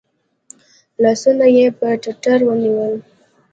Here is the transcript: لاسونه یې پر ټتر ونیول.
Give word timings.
لاسونه 1.01 1.45
یې 1.57 1.65
پر 1.77 1.93
ټتر 2.03 2.39
ونیول. 2.47 2.93